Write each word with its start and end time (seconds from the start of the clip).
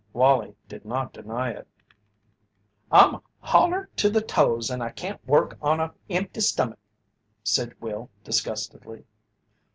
Wallie 0.13 0.55
did 0.67 0.83
not 0.83 1.13
deny 1.13 1.51
it. 1.51 1.67
"I'm 2.91 3.19
holler 3.39 3.87
to 3.97 4.09
the 4.09 4.19
toes 4.19 4.71
and 4.71 4.81
I 4.81 4.89
can't 4.89 5.23
work 5.27 5.59
on 5.61 5.79
an 5.79 5.91
empty 6.09 6.39
stummick," 6.41 6.79
said 7.43 7.75
Will, 7.79 8.09
disgustedly. 8.23 9.05